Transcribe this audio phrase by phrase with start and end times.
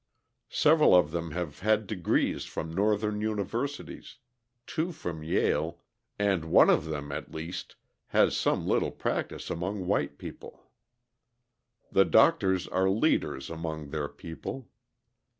[0.49, 4.17] Several of them have had degrees from Northern universities,
[4.65, 5.83] two from Yale;
[6.17, 7.75] and one of them, at least,
[8.07, 10.71] has some little practice among white people.
[11.91, 14.69] The doctors are leaders among their people.